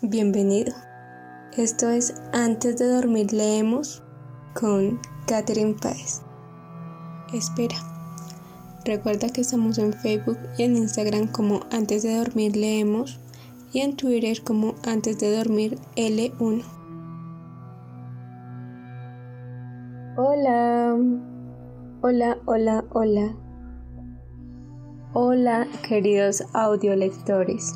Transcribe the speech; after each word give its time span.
Bienvenido. 0.00 0.72
Esto 1.56 1.88
es 1.90 2.22
Antes 2.32 2.78
de 2.78 2.86
dormir 2.88 3.32
leemos 3.32 4.00
con 4.54 5.00
Catherine 5.26 5.74
Páez. 5.74 6.22
Espera. 7.34 7.74
Recuerda 8.84 9.28
que 9.28 9.40
estamos 9.40 9.76
en 9.78 9.92
Facebook 9.92 10.38
y 10.56 10.62
en 10.62 10.76
Instagram 10.76 11.26
como 11.26 11.62
Antes 11.72 12.04
de 12.04 12.16
dormir 12.16 12.56
leemos 12.56 13.18
y 13.72 13.80
en 13.80 13.96
Twitter 13.96 14.40
como 14.44 14.76
Antes 14.86 15.18
de 15.18 15.36
dormir 15.36 15.80
L1. 15.96 16.62
Hola. 20.16 20.96
Hola, 22.02 22.38
hola, 22.46 22.84
hola. 22.92 23.36
Hola, 25.12 25.66
queridos 25.88 26.44
audiolectores. 26.52 27.74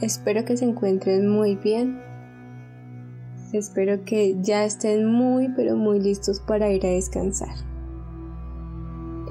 Espero 0.00 0.46
que 0.46 0.56
se 0.56 0.64
encuentren 0.64 1.28
muy 1.28 1.56
bien. 1.56 2.00
Espero 3.52 4.02
que 4.04 4.36
ya 4.40 4.64
estén 4.64 5.04
muy 5.04 5.50
pero 5.50 5.76
muy 5.76 6.00
listos 6.00 6.40
para 6.40 6.70
ir 6.70 6.86
a 6.86 6.90
descansar. 6.90 7.54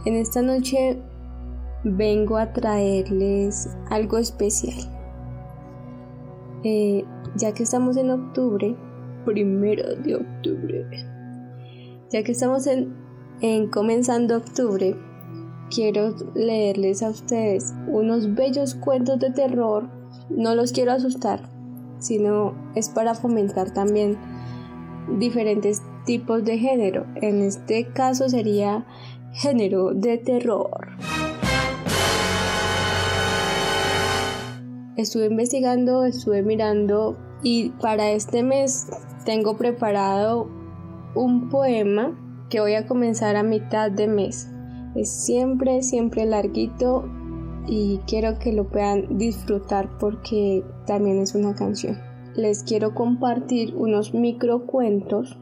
En 0.06 0.14
esta 0.14 0.44
noche 0.44 1.02
vengo 1.84 2.38
a 2.38 2.54
traerles 2.54 3.68
algo 3.90 4.20
especial. 4.20 4.78
Eh, 6.64 7.04
ya 7.36 7.52
que 7.54 7.64
estamos 7.64 7.98
en 7.98 8.12
octubre, 8.12 8.76
primero 9.26 9.96
de 9.96 10.18
octubre, 10.18 10.86
ya 12.12 12.22
que 12.22 12.34
estamos 12.34 12.68
en, 12.68 12.94
en 13.42 13.70
comenzando 13.70 14.38
octubre, 14.38 14.96
quiero 15.74 16.14
leerles 16.36 17.02
a 17.02 17.10
ustedes 17.10 17.74
unos 17.88 18.36
bellos 18.36 18.76
cuentos 18.76 19.20
de 19.20 19.32
terror 19.32 19.99
no 20.30 20.56
los 20.56 20.72
quiero 20.72 20.92
asustar, 20.92 21.42
sino 22.00 22.54
es 22.76 22.90
para 22.90 23.16
fomentar 23.16 23.72
también 23.72 24.18
diferentes 25.18 25.82
tipos 26.06 26.44
de 26.44 26.58
género. 26.58 27.06
En 27.16 27.42
este 27.42 27.88
caso 27.88 28.30
sería 28.30 28.86
género 29.34 29.94
de 29.94 30.18
terror. 30.18 30.88
Estuve 34.96 35.28
investigando, 35.28 36.04
estuve 36.04 36.44
mirando 36.44 37.18
y 37.42 37.70
para 37.82 38.12
este 38.12 38.44
mes 38.44 38.88
tengo 39.24 39.56
preparado 39.56 40.50
un 41.16 41.50
poema 41.50 42.18
que 42.50 42.60
voy 42.60 42.74
a 42.74 42.86
comenzar 42.86 43.36
a 43.36 43.44
mitad 43.44 43.92
de 43.92 44.08
mes. 44.08 44.50
Es 44.96 45.10
siempre, 45.10 45.84
siempre 45.84 46.26
larguito 46.26 47.10
y 47.70 48.00
quiero 48.08 48.40
que 48.40 48.52
lo 48.52 48.68
puedan 48.68 49.20
disfrutar 49.20 49.98
porque 50.00 50.64
también 50.88 51.20
es 51.20 51.36
una 51.36 51.54
canción. 51.54 52.00
Les 52.36 52.64
quiero 52.64 52.96
compartir 52.96 53.76
unos 53.76 54.16
microcuentos 54.16 55.38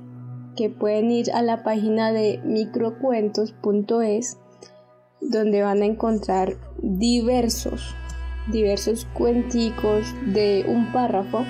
que 0.57 0.69
pueden 0.69 1.09
ir 1.09 1.31
a 1.31 1.41
la 1.41 1.63
página 1.63 2.11
de 2.11 2.41
microcuentos.es 2.43 4.37
donde 5.21 5.61
van 5.61 5.81
a 5.81 5.85
encontrar 5.85 6.57
diversos 6.81 7.95
diversos 8.51 9.05
cuenticos 9.13 10.05
de 10.33 10.65
un 10.67 10.91
párrafo 10.93 11.43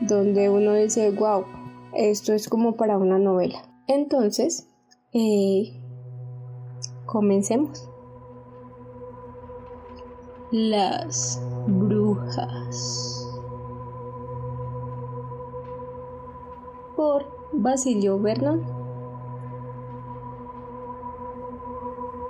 donde 0.00 0.48
uno 0.50 0.74
dice 0.74 1.10
wow 1.10 1.44
esto 1.94 2.32
es 2.32 2.48
como 2.48 2.76
para 2.76 2.98
una 2.98 3.18
novela 3.18 3.62
entonces 3.86 4.68
eh, 5.12 5.80
comencemos 7.04 7.88
las 10.52 11.42
brujas. 11.66 13.36
Por 16.94 17.26
Basilio 17.52 18.20
Vernon. 18.20 18.62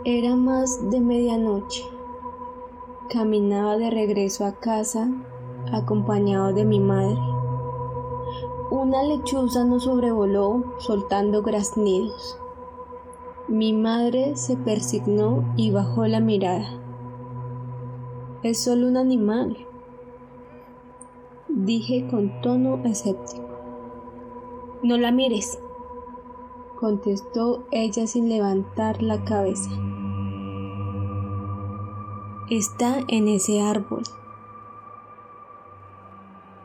Era 0.05 0.35
más 0.35 0.91
de 0.91 1.01
medianoche. 1.01 1.85
Caminaba 3.11 3.77
de 3.77 3.91
regreso 3.91 4.47
a 4.47 4.53
casa 4.53 5.09
acompañado 5.73 6.55
de 6.55 6.65
mi 6.65 6.81
madre. 6.81 7.19
Una 8.71 9.03
lechuza 9.03 9.65
nos 9.65 9.85
sobrevoló 9.85 10.65
soltando 10.79 11.43
graznidos. 11.43 12.39
Mi 13.47 13.73
madre 13.73 14.37
se 14.37 14.57
persignó 14.57 15.45
y 15.57 15.71
bajó 15.71 16.07
la 16.07 16.21
mirada. 16.21 16.86
Es 18.47 18.63
solo 18.63 18.87
un 18.87 18.97
animal, 18.97 19.57
dije 21.49 22.07
con 22.09 22.41
tono 22.43 22.81
escéptico. 22.85 23.43
No 24.85 24.97
la 24.99 25.11
mires, 25.11 25.59
contestó 26.79 27.67
ella 27.73 28.07
sin 28.07 28.29
levantar 28.29 29.03
la 29.03 29.25
cabeza. 29.25 29.69
Está 32.49 32.99
en 33.09 33.27
ese 33.27 33.63
árbol. 33.63 34.05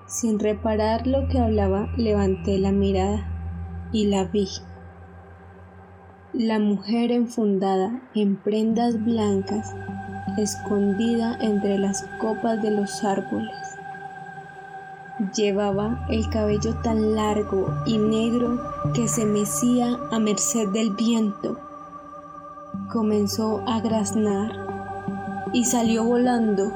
Sin 0.05 0.37
reparar 0.37 1.07
lo 1.07 1.27
que 1.29 1.39
hablaba, 1.39 1.91
levanté 1.97 2.59
la 2.59 2.71
mirada 2.71 3.89
y 3.91 4.05
la 4.05 4.25
vi. 4.25 4.47
La 6.31 6.59
mujer 6.59 7.11
enfundada 7.11 8.07
en 8.13 8.35
prendas 8.35 9.03
blancas 9.03 9.73
escondida 10.37 11.37
entre 11.39 11.77
las 11.77 12.03
copas 12.19 12.61
de 12.61 12.71
los 12.71 13.03
árboles. 13.03 13.55
Llevaba 15.35 16.05
el 16.09 16.29
cabello 16.29 16.75
tan 16.81 17.15
largo 17.15 17.71
y 17.85 17.97
negro 17.97 18.59
que 18.93 19.07
se 19.07 19.25
mecía 19.25 19.97
a 20.11 20.19
merced 20.19 20.69
del 20.69 20.95
viento. 20.95 21.59
Comenzó 22.91 23.63
a 23.67 23.81
graznar 23.81 24.51
y 25.53 25.65
salió 25.65 26.03
volando. 26.03 26.71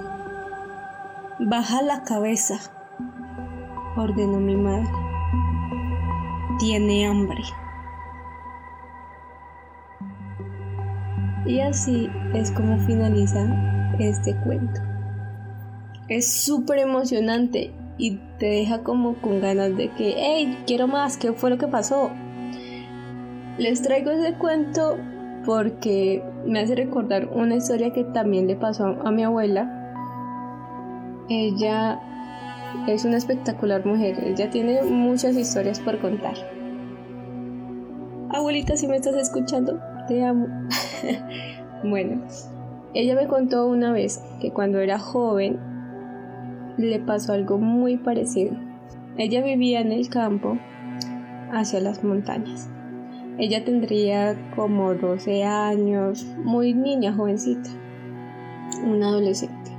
Baja 1.40 1.82
la 1.82 2.04
cabeza, 2.04 2.60
ordenó 3.96 4.40
mi 4.40 4.56
madre. 4.56 4.92
Tiene 6.60 7.08
hambre. 7.08 7.44
Y 11.46 11.60
así 11.60 12.10
es 12.34 12.52
como 12.52 12.80
finaliza 12.80 13.46
este 14.00 14.36
cuento. 14.38 14.82
Es 16.08 16.32
súper 16.32 16.80
emocionante 16.80 17.72
y 17.98 18.18
te 18.40 18.48
deja 18.48 18.84
como 18.84 19.16
con 19.16 19.42
ganas 19.42 19.76
de 19.78 19.92
que, 19.92 20.16
hey, 20.18 20.58
quiero 20.68 20.88
más, 20.88 21.18
¿qué 21.18 21.34
fue 21.34 21.50
lo 21.50 21.58
que 21.58 21.68
pasó? 21.68 22.12
Les 23.58 23.82
traigo 23.82 24.12
ese 24.12 24.34
cuento 24.34 24.98
porque 25.46 26.24
me 26.46 26.60
hace 26.60 26.76
recordar 26.76 27.30
una 27.34 27.56
historia 27.56 27.94
que 27.94 28.04
también 28.04 28.48
le 28.48 28.56
pasó 28.56 28.98
a 29.04 29.12
mi 29.12 29.24
abuela. 29.24 29.72
Ella 31.30 32.00
es 32.88 33.06
una 33.06 33.18
espectacular 33.18 33.86
mujer, 33.86 34.22
ella 34.24 34.50
tiene 34.50 34.82
muchas 34.84 35.36
historias 35.36 35.80
por 35.80 36.00
contar. 36.00 36.36
Abuelita, 38.32 38.76
si 38.76 38.88
me 38.88 38.98
estás 38.98 39.16
escuchando, 39.16 39.80
te 40.08 40.24
amo. 40.24 40.48
bueno, 41.84 42.22
ella 42.94 43.16
me 43.16 43.28
contó 43.28 43.68
una 43.68 43.92
vez 43.92 44.24
que 44.40 44.52
cuando 44.52 44.80
era 44.80 45.00
joven 45.00 45.60
le 46.78 47.00
pasó 47.00 47.34
algo 47.34 47.58
muy 47.58 47.98
parecido. 47.98 48.56
Ella 49.18 49.42
vivía 49.44 49.82
en 49.82 49.92
el 49.92 50.10
campo 50.10 50.58
hacia 51.52 51.80
las 51.80 52.04
montañas. 52.04 52.70
Ella 53.38 53.66
tendría 53.66 54.52
como 54.56 54.94
12 54.94 55.44
años, 55.44 56.26
muy 56.44 56.74
niña, 56.74 57.14
jovencita, 57.14 57.70
una 58.86 59.08
adolescente. 59.10 59.72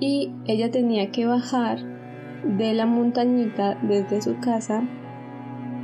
Y 0.00 0.34
ella 0.46 0.70
tenía 0.72 1.12
que 1.12 1.26
bajar 1.26 1.78
de 2.44 2.74
la 2.74 2.86
montañita 2.86 3.78
desde 3.82 4.20
su 4.20 4.40
casa 4.40 4.82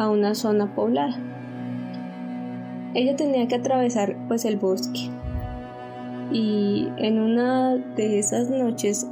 a 0.00 0.10
una 0.10 0.34
zona 0.34 0.74
poblada. 0.74 1.16
Ella 2.94 3.16
tenía 3.16 3.46
que 3.48 3.56
atravesar 3.56 4.16
pues 4.28 4.44
el 4.44 4.56
bosque. 4.56 5.10
Y 6.32 6.88
en 6.96 7.20
una 7.20 7.76
de 7.76 8.18
esas 8.18 8.50
noches 8.50 9.06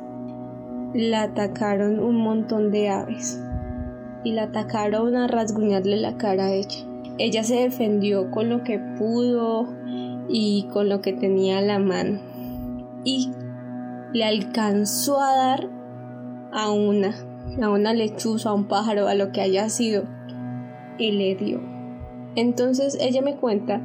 la 0.95 1.25
atacaron 1.25 2.01
un 2.01 2.17
montón 2.17 2.71
de 2.71 2.89
aves. 2.89 3.41
Y 4.25 4.33
la 4.33 4.45
atacaron 4.45 5.15
a 5.17 5.27
rasguñarle 5.27 5.97
la 5.97 6.17
cara 6.17 6.47
a 6.47 6.53
ella. 6.53 6.87
Ella 7.19 7.45
se 7.45 7.57
defendió 7.57 8.31
con 8.31 8.49
lo 8.49 8.65
que 8.65 8.79
pudo 8.79 9.67
y 10.29 10.67
con 10.73 10.89
lo 10.89 11.01
que 11.01 11.13
tenía 11.13 11.59
a 11.59 11.63
la 11.63 11.79
mano. 11.79 12.21
Y 13.05 13.31
le 14.13 14.25
alcanzó 14.25 15.21
a 15.21 15.37
dar 15.37 15.69
a 16.53 16.71
una, 16.71 17.15
a 17.63 17.69
una 17.69 17.93
lechuza, 17.93 18.51
a 18.51 18.55
un 18.55 18.67
pájaro, 18.69 19.07
a 19.07 19.15
lo 19.15 19.33
que 19.33 19.43
haya 19.43 19.69
sido 19.69 20.05
y 20.99 21.13
le 21.13 21.35
dio 21.37 21.76
entonces 22.37 22.97
ella 23.01 23.23
me 23.23 23.37
cuenta 23.37 23.81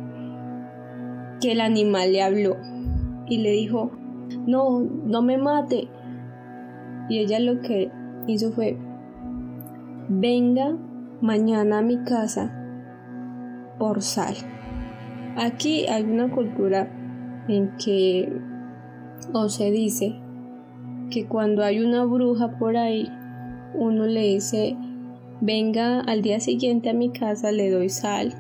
que 1.40 1.54
el 1.54 1.62
animal 1.62 2.12
le 2.12 2.22
habló 2.22 2.58
y 3.28 3.38
le 3.38 3.52
dijo, 3.52 3.92
no, 4.46 4.82
no 4.82 5.22
me 5.22 5.38
mate. 5.38 5.88
Y 7.10 7.20
ella 7.20 7.40
lo 7.40 7.62
que 7.62 7.92
hizo 8.28 8.52
fue, 8.52 8.78
venga 10.10 10.78
mañana 11.22 11.80
a 11.80 11.82
mi 11.82 12.04
casa 12.04 12.54
por 13.80 14.02
sal. 14.02 14.36
Aquí 15.38 15.88
hay 15.88 16.04
una 16.04 16.30
cultura 16.30 16.90
en 17.48 17.76
que 17.78 18.32
o 19.34 19.50
se 19.50 19.72
dice 19.72 20.20
que 21.10 21.28
cuando 21.28 21.64
hay 21.64 21.80
una 21.80 22.06
bruja 22.06 22.58
por 22.58 22.78
ahí, 22.78 23.08
uno 23.74 24.06
le 24.06 24.22
dice, 24.22 24.78
venga 25.42 26.00
al 26.02 26.22
día 26.22 26.40
siguiente 26.40 26.92
a 26.92 26.94
mi 26.94 27.10
casa, 27.10 27.52
le 27.52 27.70
doy 27.72 27.90
sal 27.90 28.34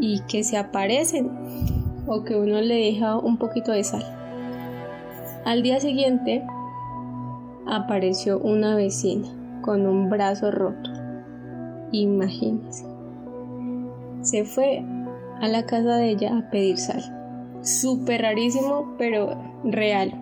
y 0.00 0.20
que 0.22 0.42
se 0.42 0.56
aparecen 0.56 1.30
o 2.06 2.24
que 2.24 2.34
uno 2.34 2.60
le 2.60 2.74
deja 2.74 3.16
un 3.18 3.36
poquito 3.36 3.72
de 3.72 3.84
sal. 3.84 4.04
Al 5.44 5.62
día 5.62 5.78
siguiente 5.78 6.42
apareció 7.66 8.38
una 8.38 8.74
vecina 8.74 9.28
con 9.62 9.86
un 9.86 10.08
brazo 10.08 10.50
roto. 10.50 10.90
Imagínense. 11.92 12.84
Se 14.22 14.44
fue 14.44 14.82
a 15.40 15.48
la 15.48 15.66
casa 15.66 15.96
de 15.96 16.10
ella 16.10 16.36
a 16.36 16.50
pedir 16.50 16.78
sal. 16.78 17.02
Súper 17.62 18.22
rarísimo, 18.22 18.94
pero 18.98 19.38
real. 19.64 20.12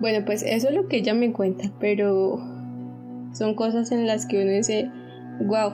Bueno, 0.00 0.24
pues 0.24 0.42
eso 0.42 0.68
es 0.68 0.74
lo 0.74 0.86
que 0.88 0.98
ella 0.98 1.14
me 1.14 1.32
cuenta, 1.32 1.70
pero 1.80 2.57
son 3.32 3.54
cosas 3.54 3.92
en 3.92 4.06
las 4.06 4.26
que 4.26 4.42
uno 4.42 4.52
dice, 4.52 4.90
wow, 5.40 5.72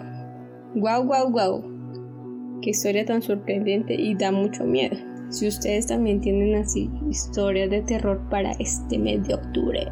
wow, 0.74 1.04
wow, 1.04 1.30
wow. 1.30 2.60
Qué 2.62 2.70
historia 2.70 3.04
tan 3.04 3.22
sorprendente 3.22 3.94
y 3.94 4.14
da 4.14 4.32
mucho 4.32 4.64
miedo. 4.64 4.96
Si 5.28 5.48
ustedes 5.48 5.86
también 5.86 6.20
tienen 6.20 6.54
así 6.54 6.90
historias 7.10 7.70
de 7.70 7.82
terror 7.82 8.20
para 8.30 8.52
este 8.52 8.98
mes 8.98 9.26
de 9.26 9.34
octubre. 9.34 9.86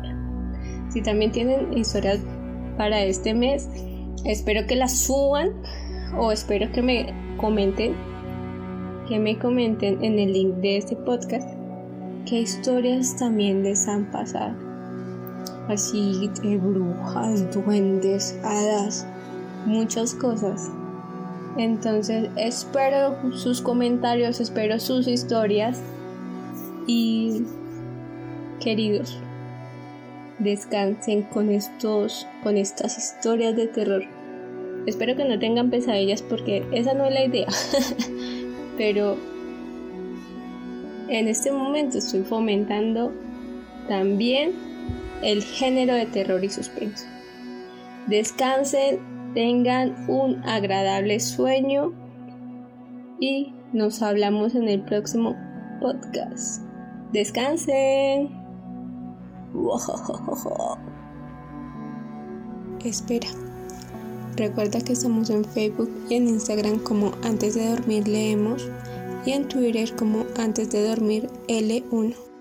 Si 0.91 1.03
también 1.03 1.33
tienen 1.33 1.77
historias 1.77 2.21
para 2.77 3.03
este 3.03 3.35
mes, 3.35 3.69
espero 4.25 4.67
que 4.67 4.77
las 4.77 4.97
suban 4.97 5.51
o 6.19 6.33
espero 6.33 6.71
que 6.73 6.83
me 6.83 7.15
comenten 7.39 7.95
que 9.09 9.19
me 9.19 9.39
comenten 9.39 10.03
en 10.05 10.19
el 10.19 10.33
link 10.33 10.55
de 10.57 10.77
este 10.77 10.95
podcast 10.95 11.49
qué 12.27 12.41
historias 12.41 13.17
también 13.17 13.63
les 13.63 13.89
han 13.89 14.11
pasado. 14.11 14.72
Así 15.69 16.29
de 16.43 16.57
brujas, 16.59 17.53
duendes, 17.55 18.39
hadas, 18.43 19.07
muchas 19.65 20.15
cosas. 20.15 20.71
Entonces 21.57 22.31
espero 22.37 23.17
sus 23.33 23.61
comentarios, 23.61 24.41
espero 24.41 24.79
sus 24.81 25.07
historias 25.07 25.81
y 26.87 27.43
queridos, 28.59 29.19
descansen 30.39 31.23
con 31.23 31.51
estos 31.51 32.27
con 32.43 32.57
estas 32.57 32.99
historias 32.99 33.55
de 33.55 33.67
terror. 33.67 34.03
Espero 34.87 35.15
que 35.15 35.25
no 35.25 35.39
tengan 35.39 35.71
pesadillas 35.71 36.23
porque 36.23 36.65
esa 36.73 36.95
no 36.95 37.05
es 37.05 37.15
la 37.15 37.25
idea. 37.25 37.47
Pero 38.77 39.17
en 41.09 41.29
este 41.29 41.53
momento 41.53 41.99
estoy 41.99 42.23
fomentando 42.23 43.13
también 43.87 44.72
el 45.23 45.43
género 45.43 45.95
de 45.95 46.07
terror 46.07 46.45
y 46.45 46.51
suspenso. 46.51 47.07
Descansen, 48.09 48.99
tengan 49.35 50.09
un 50.09 50.43
agradable 50.45 51.21
sueño 51.21 51.93
y 53.21 53.55
nos 53.73 54.03
hablamos 54.03 54.55
en 54.55 54.69
el 54.69 54.83
próximo 54.83 55.37
podcast. 55.81 56.63
Descansen. 57.13 58.31
Espera. 62.85 63.29
Recuerda 64.37 64.81
que 64.81 64.95
estamos 64.95 65.31
en 65.31 65.45
Facebook 65.45 65.91
y 66.09 66.15
en 66.15 66.27
Instagram 66.29 66.79
como 66.79 67.13
Antes 67.23 67.55
de 67.55 67.69
Dormir 67.69 68.09
Leemos 68.09 68.69
y 69.27 69.33
en 69.33 69.47
Twitter 69.47 69.95
como 69.95 70.25
Antes 70.37 70.71
de 70.71 70.89
Dormir 70.89 71.29
L1. 71.49 72.32